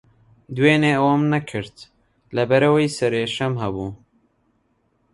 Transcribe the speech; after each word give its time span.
دوێنێ 0.55 0.91
ئەوەم 0.97 1.23
نەکرد، 1.33 1.75
لەبەرەوەی 2.35 2.93
سەرێشەم 2.97 3.53
ھەبوو. 3.61 3.89